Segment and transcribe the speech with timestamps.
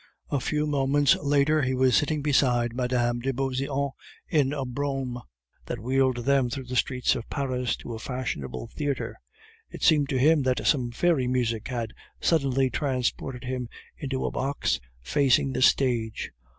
[0.31, 3.19] A few moments later he was sitting beside Mme.
[3.19, 3.91] de Beauseant
[4.27, 5.19] in a brougham,
[5.67, 9.19] that whirled them through the streets of Paris to a fashionable theatre.
[9.69, 14.79] It seemed to him that some fairy magic had suddenly transported him into a box
[15.03, 16.31] facing the stage.